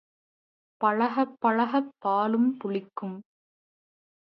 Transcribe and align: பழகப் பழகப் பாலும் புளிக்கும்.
பழகப் 0.81 1.35
பழகப் 1.39 1.91
பாலும் 1.99 2.57
புளிக்கும். 2.57 3.17